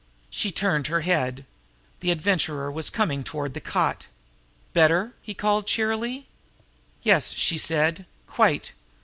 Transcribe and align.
She 0.31 0.51
turned 0.51 0.87
her 0.87 1.01
head. 1.01 1.45
The 1.99 2.09
Adventurer 2.09 2.71
was 2.71 2.89
coming 2.89 3.23
toward 3.23 3.53
the 3.53 3.61
cot. 3.61 4.07
"Better?" 4.73 5.13
he 5.21 5.35
called 5.35 5.67
cheerily. 5.67 6.25
"Yes," 7.03 7.33
she 7.33 7.59
said. 7.59 8.07
"Quite! 8.25 8.71